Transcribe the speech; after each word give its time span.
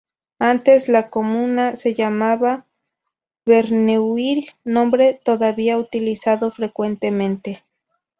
Antes, 0.39 0.89
la 0.89 1.11
comuna 1.11 1.75
se 1.75 1.93
llamaba 1.93 2.65
Verneuil, 3.45 4.47
nombre 4.63 5.21
todavía 5.23 5.77
utilizado 5.77 6.49
frecuentemente. 6.49 7.63